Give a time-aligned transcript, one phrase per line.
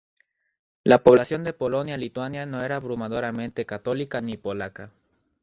[0.83, 4.89] La población de Polonia-Lituania no era abrumadoramente católica ni polaca.